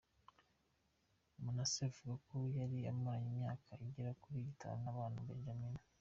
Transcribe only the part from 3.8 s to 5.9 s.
igera kuri itanu abana na Benjamin.